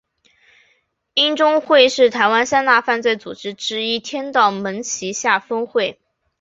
[1.13, 5.99] 鹰中会是台湾三大犯罪组织之一天道盟旗下分会。